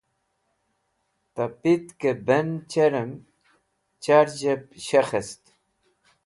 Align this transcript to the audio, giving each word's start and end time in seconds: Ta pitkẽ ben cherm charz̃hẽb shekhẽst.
Ta 1.33 1.45
pitkẽ 1.61 2.19
ben 2.27 2.49
cherm 2.71 3.11
charz̃hẽb 4.03 4.63
shekhẽst. 4.85 5.43